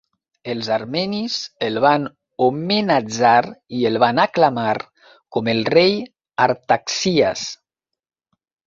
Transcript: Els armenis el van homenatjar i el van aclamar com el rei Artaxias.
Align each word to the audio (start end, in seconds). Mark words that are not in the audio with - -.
Els 0.51 0.69
armenis 0.75 1.35
el 1.67 1.77
van 1.85 2.07
homenatjar 2.47 3.37
i 3.81 3.85
el 3.91 4.01
van 4.07 4.25
aclamar 4.27 4.75
com 5.37 5.53
el 5.57 5.63
rei 5.79 5.97
Artaxias. 6.51 7.51